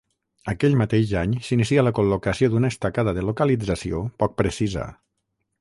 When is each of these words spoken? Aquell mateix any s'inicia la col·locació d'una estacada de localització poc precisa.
Aquell 0.53 0.77
mateix 0.79 1.11
any 1.19 1.35
s'inicia 1.49 1.83
la 1.85 1.93
col·locació 2.01 2.51
d'una 2.55 2.73
estacada 2.75 3.15
de 3.19 3.27
localització 3.29 4.03
poc 4.25 4.39
precisa. 4.45 4.93